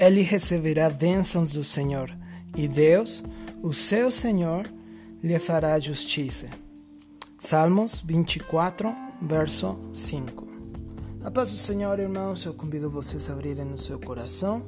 ele 0.00 0.22
receberá 0.22 0.88
bênçãos 0.88 1.52
do 1.52 1.62
Senhor, 1.62 2.10
e 2.56 2.66
Deus, 2.66 3.22
o 3.62 3.74
seu 3.74 4.10
Senhor, 4.10 4.66
lhe 5.22 5.38
fará 5.38 5.78
justiça. 5.78 6.48
Salmos 7.38 8.00
24, 8.00 8.90
verso 9.20 9.78
5. 9.92 10.48
A 11.22 11.30
paz 11.30 11.50
do 11.50 11.58
Senhor, 11.58 11.98
irmãos, 11.98 12.46
eu 12.46 12.54
convido 12.54 12.90
vocês 12.90 13.28
a 13.28 13.34
abrirem 13.34 13.70
o 13.74 13.78
seu 13.78 14.00
coração 14.00 14.64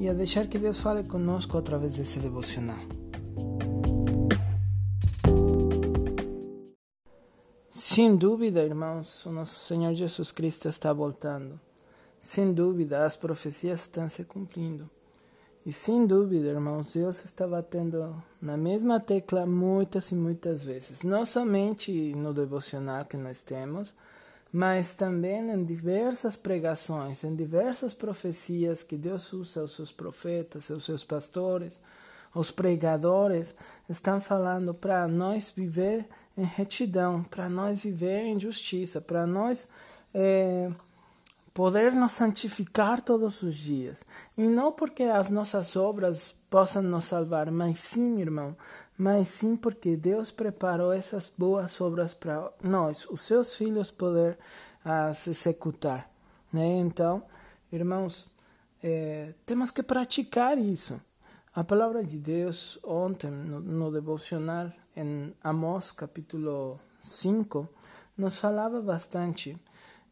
e 0.00 0.08
a 0.08 0.12
deixar 0.12 0.48
que 0.48 0.58
Deus 0.58 0.80
fale 0.80 1.04
conosco 1.04 1.56
através 1.56 1.96
desse 1.96 2.18
devocional. 2.18 2.80
Sem 7.70 8.16
dúvida, 8.16 8.64
irmãos, 8.64 9.24
o 9.26 9.30
nosso 9.30 9.60
Senhor 9.60 9.94
Jesus 9.94 10.32
Cristo 10.32 10.68
está 10.68 10.92
voltando. 10.92 11.65
Sem 12.20 12.52
dúvida, 12.52 13.04
as 13.04 13.14
profecias 13.14 13.80
estão 13.80 14.08
se 14.08 14.24
cumprindo. 14.24 14.88
E 15.64 15.72
sem 15.72 16.06
dúvida, 16.06 16.46
irmãos, 16.46 16.92
Deus 16.94 17.24
está 17.24 17.44
batendo 17.44 18.22
na 18.40 18.56
mesma 18.56 19.00
tecla 19.00 19.44
muitas 19.44 20.12
e 20.12 20.14
muitas 20.14 20.62
vezes. 20.62 21.02
Não 21.02 21.26
somente 21.26 22.14
no 22.14 22.32
devocional 22.32 23.04
que 23.04 23.16
nós 23.16 23.42
temos, 23.42 23.92
mas 24.52 24.94
também 24.94 25.50
em 25.50 25.64
diversas 25.64 26.36
pregações, 26.36 27.24
em 27.24 27.34
diversas 27.34 27.92
profecias 27.92 28.84
que 28.84 28.96
Deus 28.96 29.32
usa 29.32 29.64
os 29.64 29.74
seus 29.74 29.90
profetas, 29.90 30.70
os 30.70 30.84
seus 30.84 31.04
pastores, 31.04 31.80
os 32.32 32.52
pregadores, 32.52 33.54
estão 33.88 34.20
falando 34.20 34.72
para 34.72 35.08
nós 35.08 35.50
viver 35.50 36.06
em 36.38 36.44
retidão, 36.44 37.24
para 37.24 37.48
nós 37.48 37.80
viver 37.80 38.20
em 38.24 38.38
justiça, 38.38 39.00
para 39.00 39.26
nós. 39.26 39.66
Eh, 40.14 40.70
poder 41.56 41.94
nos 41.94 42.12
santificar 42.12 43.00
todos 43.00 43.42
os 43.42 43.56
dias. 43.56 44.04
E 44.36 44.46
não 44.46 44.70
porque 44.70 45.04
as 45.04 45.30
nossas 45.30 45.74
obras 45.74 46.30
possam 46.50 46.82
nos 46.82 47.06
salvar, 47.06 47.50
mas 47.50 47.80
sim, 47.80 48.20
irmão, 48.20 48.54
mas 48.98 49.28
sim 49.28 49.56
porque 49.56 49.96
Deus 49.96 50.30
preparou 50.30 50.92
essas 50.92 51.32
boas 51.34 51.80
obras 51.80 52.12
para 52.12 52.52
nós, 52.62 53.06
os 53.08 53.22
seus 53.22 53.56
filhos, 53.56 53.90
poder 53.90 54.38
as 54.84 55.26
executar. 55.28 56.10
Né? 56.52 56.76
Então, 56.76 57.22
irmãos, 57.72 58.28
é, 58.82 59.32
temos 59.46 59.70
que 59.70 59.82
praticar 59.82 60.58
isso. 60.58 61.00
A 61.54 61.64
palavra 61.64 62.04
de 62.04 62.18
Deus, 62.18 62.78
ontem, 62.84 63.30
no, 63.30 63.60
no 63.60 63.90
devocional, 63.90 64.70
em 64.94 65.34
Amós 65.42 65.90
capítulo 65.90 66.78
5, 67.00 67.66
nos 68.18 68.36
falava 68.36 68.82
bastante 68.82 69.58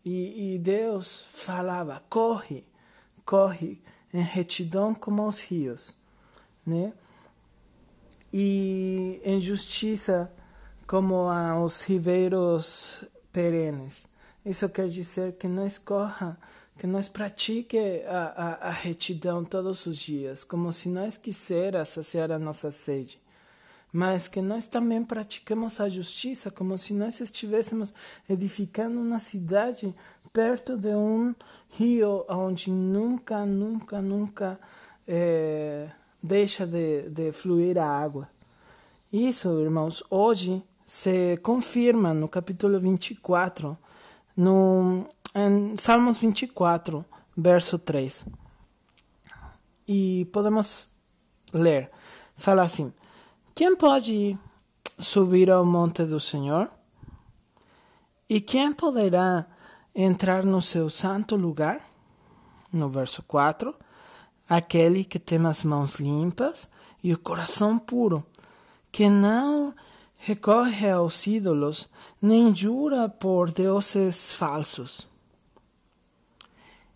e, 0.05 0.55
e 0.55 0.59
Deus 0.59 1.23
falava: 1.33 2.03
corre, 2.09 2.65
corre 3.25 3.81
em 4.13 4.23
retidão 4.23 4.95
como 4.95 5.27
os 5.27 5.41
rios, 5.41 5.95
né? 6.67 6.93
E 8.33 9.21
em 9.25 9.41
justiça 9.41 10.31
como 10.87 11.29
os 11.65 11.83
ribeiros 11.83 13.05
perenes. 13.33 14.07
Isso 14.45 14.69
quer 14.69 14.89
dizer 14.89 15.33
que 15.35 15.49
nós 15.49 15.79
corra, 15.79 16.39
que 16.77 16.87
nós 16.87 17.09
pratique 17.09 17.79
a, 18.07 18.59
a, 18.63 18.69
a 18.69 18.71
retidão 18.71 19.45
todos 19.45 19.87
os 19.87 19.97
dias, 19.97 20.45
como 20.45 20.73
se 20.73 20.89
nós 20.89 21.17
quiséssemos 21.17 21.89
saciar 21.89 22.31
a 22.31 22.39
nossa 22.39 22.71
sede 22.71 23.24
mas 23.95 24.27
que 24.27 24.43
nós 24.43 24.67
também 24.67 25.05
praticamos 25.05 25.79
a 25.79 25.89
justiça 25.89 26.51
como 26.51 26.77
se 26.77 26.93
nós 26.93 27.21
estivéssemos 27.21 27.95
edificando 28.29 28.99
uma 28.99 29.21
cidade 29.21 29.95
perto 30.33 30.77
de 30.77 30.89
um 30.97 31.33
rio 31.71 32.25
onde 32.29 32.73
nunca, 32.73 33.47
nunca, 33.47 34.03
nunca 34.03 34.59
é, 35.07 35.89
deixa 36.21 36.67
de, 36.67 37.09
de 37.09 37.31
fluir 37.31 37.79
a 37.79 37.87
água. 37.87 38.29
Isso, 39.13 39.61
irmãos, 39.61 40.03
hoje 40.11 40.61
se 40.85 41.37
confirma 41.37 42.13
no 42.13 42.29
capítulo 42.29 42.81
24, 42.81 43.79
no, 44.37 45.09
em 45.37 45.77
Salmos 45.77 46.19
24, 46.19 47.05
verso 47.37 47.79
3. 47.79 48.27
E 49.87 50.29
podemos 50.33 50.91
ler. 51.53 51.93
Fala 52.37 52.63
assim: 52.63 52.93
quem 53.55 53.77
pode 53.77 54.37
subir 54.99 55.49
ao 55.49 55.65
monte 55.65 56.05
do 56.05 56.19
Senhor? 56.19 56.69
E 58.29 58.41
quem 58.41 58.73
poderá 58.73 59.47
entrar 59.95 60.45
no 60.45 60.61
seu 60.61 60.91
santo 60.91 61.37
lugar? 61.37 61.81
No 62.73 62.91
verso 62.91 63.23
4, 63.23 63.73
aquele 64.49 65.05
que 65.05 65.21
tem 65.21 65.47
as 65.47 65.63
mãos 65.63 66.01
limpas 66.01 66.69
e 67.03 67.15
o 67.15 67.19
coração 67.19 67.79
puro, 67.79 68.27
que 68.91 69.09
não 69.09 69.73
recorre 70.17 70.91
aos 70.91 71.25
ídolos, 71.25 71.89
nem 72.21 72.55
jura 72.57 73.09
por 73.09 73.53
deuses 73.53 74.33
falsos. 74.33 75.07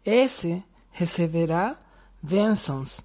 Esse 0.05 0.65
receberá 0.91 1.79
bênçãos, 2.21 3.01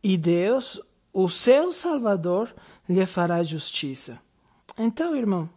e 0.00 0.16
Deus 0.16 0.80
o 1.12 1.28
seu 1.28 1.72
Salvador 1.72 2.54
lhe 2.88 3.04
fará 3.06 3.42
justiça. 3.42 4.18
Então, 4.78 5.14
irmão, 5.14 5.48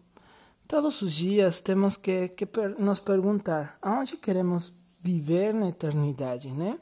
todos 0.68 1.02
os 1.02 1.14
dias 1.14 1.62
temos 1.62 1.96
que, 1.96 2.30
que 2.30 2.48
nos 2.78 3.00
perguntar 3.00 3.78
aonde 3.82 4.18
queremos 4.18 4.72
viver 5.02 5.54
na 5.54 5.70
eternidade, 5.70 6.50
né? 6.50 6.78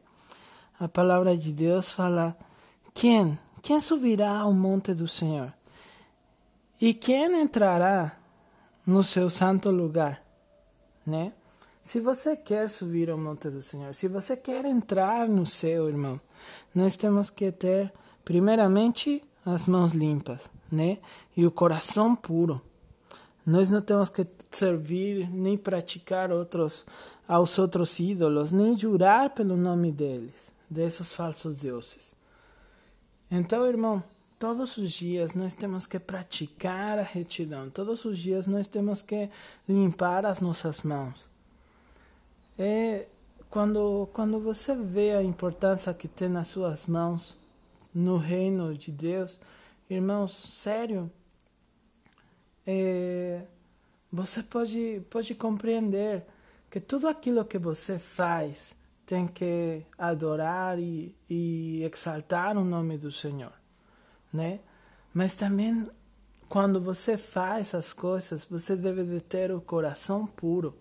A 0.79 0.87
palavra 0.87 1.37
de 1.37 1.51
Deus 1.51 1.91
fala: 1.91 2.35
quem? 2.93 3.37
Quem 3.61 3.79
subirá 3.79 4.39
ao 4.39 4.53
monte 4.53 4.93
do 4.93 5.07
Senhor? 5.07 5.53
E 6.81 6.93
quem 6.93 7.41
entrará 7.41 8.17
no 8.85 9.03
seu 9.03 9.29
santo 9.29 9.69
lugar, 9.69 10.21
né? 11.05 11.31
Se 11.81 11.99
você 11.99 12.35
quer 12.35 12.69
subir 12.69 13.09
ao 13.09 13.17
monte 13.17 13.49
do 13.49 13.61
Senhor, 13.61 13.93
se 13.93 14.07
você 14.07 14.35
quer 14.35 14.65
entrar 14.65 15.27
no 15.27 15.45
céu, 15.45 15.87
irmão, 15.87 16.19
nós 16.73 16.97
temos 16.97 17.29
que 17.29 17.51
ter 17.51 17.93
Primeiramente, 18.23 19.23
as 19.45 19.67
mãos 19.67 19.93
limpas, 19.93 20.49
né? 20.71 20.99
E 21.35 21.45
o 21.45 21.51
coração 21.51 22.15
puro. 22.15 22.61
Nós 23.45 23.69
não 23.69 23.81
temos 23.81 24.07
que 24.09 24.25
servir 24.51 25.29
nem 25.29 25.57
praticar 25.57 26.31
outros 26.31 26.85
aos 27.27 27.57
outros 27.59 27.99
ídolos, 27.99 28.51
nem 28.51 28.77
jurar 28.77 29.31
pelo 29.31 29.57
nome 29.57 29.91
deles, 29.91 30.53
desses 30.69 31.13
falsos 31.13 31.59
deuses. 31.59 32.15
Então, 33.29 33.65
irmão, 33.65 34.03
todos 34.39 34.77
os 34.77 34.91
dias 34.91 35.33
nós 35.33 35.53
temos 35.53 35.85
que 35.85 35.99
praticar 35.99 36.99
a 36.99 37.03
retidão. 37.03 37.69
Todos 37.69 38.05
os 38.05 38.19
dias 38.19 38.47
nós 38.47 38.67
temos 38.67 39.01
que 39.01 39.29
limpar 39.67 40.25
as 40.25 40.39
nossas 40.39 40.83
mãos. 40.83 41.27
É 42.57 43.07
quando 43.49 44.07
quando 44.13 44.39
você 44.39 44.75
vê 44.75 45.11
a 45.11 45.23
importância 45.23 45.93
que 45.93 46.07
tem 46.07 46.29
nas 46.29 46.47
suas 46.47 46.85
mãos, 46.85 47.35
no 47.93 48.17
reino 48.17 48.75
de 48.75 48.91
Deus, 48.91 49.39
irmãos, 49.89 50.31
sério, 50.33 51.11
é, 52.65 53.45
você 54.11 54.41
pode, 54.41 55.01
pode 55.09 55.35
compreender 55.35 56.25
que 56.69 56.79
tudo 56.79 57.07
aquilo 57.07 57.45
que 57.45 57.57
você 57.57 57.99
faz 57.99 58.75
tem 59.05 59.27
que 59.27 59.85
adorar 59.97 60.79
e, 60.79 61.15
e 61.29 61.83
exaltar 61.83 62.57
o 62.57 62.63
nome 62.63 62.97
do 62.97 63.11
Senhor, 63.11 63.53
né? 64.31 64.59
Mas 65.13 65.35
também 65.35 65.87
quando 66.49 66.79
você 66.79 67.17
faz 67.17 67.73
as 67.73 67.93
coisas, 67.93 68.45
você 68.45 68.75
deve 68.75 69.03
de 69.03 69.19
ter 69.21 69.51
o 69.51 69.59
coração 69.59 70.25
puro, 70.25 70.77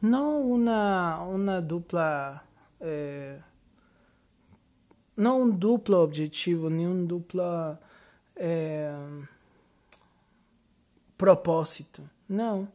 não 0.00 0.48
uma 0.50 1.22
uma 1.24 1.60
dupla 1.60 2.42
é, 2.80 3.38
não 5.20 5.42
um 5.42 5.50
duplo 5.50 5.98
objetivo, 5.98 6.70
nenhum 6.70 7.04
duplo 7.04 7.42
é, 8.34 8.90
propósito. 11.18 12.08
Não. 12.26 12.66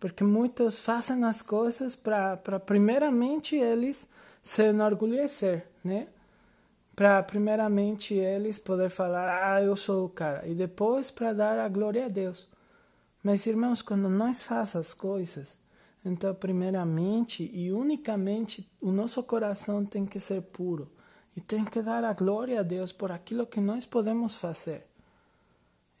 Porque 0.00 0.24
muitos 0.24 0.80
fazem 0.80 1.22
as 1.24 1.42
coisas 1.42 1.94
para, 1.94 2.38
primeiramente, 2.64 3.56
eles 3.56 4.08
se 4.42 4.62
enorgulhecer, 4.62 5.66
né? 5.84 6.08
Para, 6.96 7.22
primeiramente, 7.22 8.14
eles 8.14 8.58
poder 8.58 8.88
falar, 8.88 9.54
ah, 9.54 9.62
eu 9.62 9.76
sou 9.76 10.06
o 10.06 10.08
cara. 10.08 10.46
E 10.46 10.54
depois, 10.54 11.10
para 11.10 11.34
dar 11.34 11.58
a 11.58 11.68
glória 11.68 12.06
a 12.06 12.08
Deus. 12.08 12.48
Mas, 13.22 13.44
irmãos, 13.46 13.82
quando 13.82 14.08
nós 14.08 14.42
fazemos 14.42 14.76
as 14.76 14.94
coisas, 14.94 15.58
então, 16.02 16.34
primeiramente 16.34 17.50
e 17.52 17.70
unicamente, 17.70 18.66
o 18.80 18.90
nosso 18.90 19.22
coração 19.22 19.84
tem 19.84 20.06
que 20.06 20.18
ser 20.18 20.40
puro 20.40 20.90
e 21.36 21.40
tem 21.40 21.64
que 21.64 21.82
dar 21.82 22.04
a 22.04 22.12
glória 22.12 22.60
a 22.60 22.62
Deus 22.62 22.92
por 22.92 23.10
aquilo 23.10 23.46
que 23.46 23.60
nós 23.60 23.84
podemos 23.84 24.34
fazer. 24.34 24.86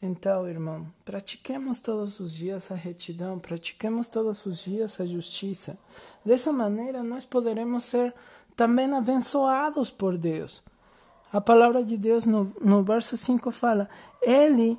Então, 0.00 0.46
irmão, 0.46 0.86
pratiquemos 1.04 1.80
todos 1.80 2.20
os 2.20 2.32
dias 2.34 2.70
a 2.70 2.74
retidão, 2.74 3.38
pratiquemos 3.38 4.08
todos 4.08 4.44
os 4.44 4.58
dias 4.58 5.00
a 5.00 5.06
justiça. 5.06 5.78
Dessa 6.24 6.52
maneira, 6.52 7.02
nós 7.02 7.24
poderemos 7.24 7.84
ser 7.84 8.14
também 8.54 8.92
abençoados 8.92 9.90
por 9.90 10.18
Deus. 10.18 10.62
A 11.32 11.40
palavra 11.40 11.84
de 11.84 11.96
Deus 11.96 12.26
no, 12.26 12.52
no 12.60 12.84
verso 12.84 13.16
5 13.16 13.50
fala: 13.50 13.88
Ele, 14.20 14.78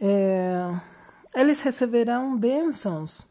é, 0.00 0.80
eles 1.34 1.60
receberão 1.60 2.38
bênçãos. 2.38 3.26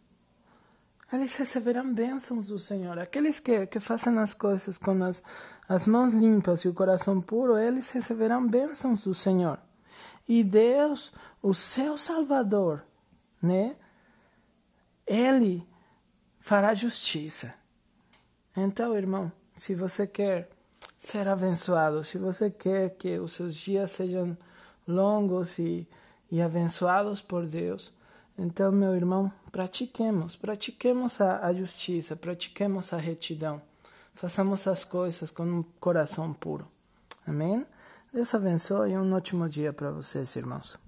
Eles 1.12 1.36
receberão 1.36 1.92
bênçãos 1.92 2.48
do 2.48 2.60
Senhor. 2.60 3.00
Aqueles 3.00 3.40
que, 3.40 3.66
que 3.66 3.80
fazem 3.80 4.18
as 4.20 4.34
coisas 4.34 4.78
com 4.78 5.04
as, 5.04 5.24
as 5.68 5.88
mãos 5.88 6.14
limpas 6.14 6.62
e 6.62 6.68
o 6.68 6.74
coração 6.74 7.20
puro, 7.20 7.58
eles 7.58 7.90
receberão 7.90 8.48
bênçãos 8.48 9.04
do 9.04 9.14
Senhor. 9.14 9.60
E 10.28 10.44
Deus, 10.44 11.12
o 11.42 11.54
seu 11.54 11.98
Salvador, 11.98 12.86
né? 13.42 13.76
Ele 15.08 15.68
fará 16.40 16.76
justiça. 16.76 17.56
Então, 18.56 18.96
irmão, 18.96 19.32
se 19.56 19.74
você 19.74 20.06
quer 20.06 20.50
ser 21.00 21.28
abençoado, 21.28 22.04
se 22.04 22.20
você 22.20 22.52
quer 22.52 22.92
que 22.92 23.18
os 23.18 23.34
seus 23.34 23.56
dias 23.56 23.92
sejam 23.92 24.38
longos 24.88 25.58
e, 25.58 25.88
e 26.32 26.40
abençoados 26.42 27.22
por 27.22 27.48
Deus, 27.48 27.92
então, 28.42 28.72
meu 28.72 28.96
irmão, 28.96 29.30
pratiquemos, 29.52 30.38
pratiquemos 30.38 31.20
a, 31.20 31.46
a 31.46 31.54
justiça, 31.54 32.16
pratiquemos 32.16 32.94
a 32.94 32.98
retidão, 32.98 33.62
façamos 34.14 34.66
as 34.66 34.86
coisas 34.86 35.30
com 35.30 35.44
um 35.44 35.62
coração 35.78 36.32
puro. 36.34 36.66
Amém? 37.28 37.66
Deus 38.14 38.34
abençoe 38.34 38.94
e 38.94 38.98
um 38.98 39.14
ótimo 39.14 39.50
dia 39.50 39.74
para 39.74 39.92
vocês, 39.92 40.38
irmãos. 40.38 40.80